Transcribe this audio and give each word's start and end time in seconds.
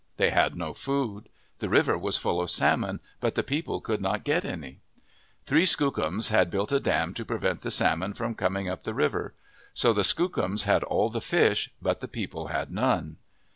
They 0.17 0.31
had 0.31 0.55
no 0.55 0.73
food. 0.73 1.29
The 1.59 1.69
river 1.69 1.95
was 1.95 2.17
full 2.17 2.41
of 2.41 2.49
salmon 2.49 3.01
but 3.19 3.35
the 3.35 3.43
people 3.43 3.79
could 3.79 4.01
not 4.01 4.23
get 4.23 4.43
any. 4.43 4.79
Three 5.45 5.67
Skookums 5.67 6.29
had 6.29 6.49
built 6.49 6.71
a 6.71 6.79
dam 6.79 7.13
to 7.13 7.23
prevent 7.23 7.61
the 7.61 7.69
salmon 7.69 8.15
from 8.15 8.33
coming 8.33 8.67
up 8.67 8.81
the 8.83 8.95
river. 8.95 9.35
So 9.75 9.93
the 9.93 10.03
Skookums 10.03 10.63
had 10.63 10.83
all 10.83 11.11
the 11.11 11.21
fish, 11.21 11.71
but 11.79 11.99
the 11.99 12.07
people 12.07 12.47
had 12.47 12.71
none. 12.71 13.17